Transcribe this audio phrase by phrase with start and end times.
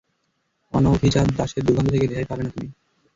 [0.73, 2.67] অনভিজাত দাসের দুর্গন্ধ থেকে রেহাই পাবে না তুমি।